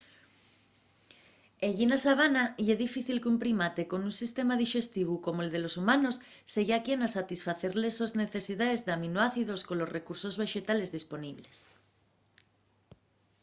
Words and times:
ellí 1.67 1.85
na 1.89 1.97
sabana 2.05 2.43
ye 2.65 2.75
difícil 2.85 3.17
qu'un 3.21 3.37
primate 3.43 3.83
con 3.91 3.99
un 4.09 4.13
sistema 4.21 4.55
dixestivu 4.61 5.15
como’l 5.25 5.49
de 5.53 5.59
los 5.63 5.77
humanos 5.79 6.15
seya 6.53 6.77
quien 6.85 6.99
a 7.07 7.13
satisfacer 7.17 7.71
les 7.81 7.95
sos 7.99 8.11
necesidaes 8.23 8.81
d’aminoácidos 8.85 9.65
colos 9.69 9.93
recursos 9.97 10.35
vexetales 10.43 10.93
disponibles 10.97 11.55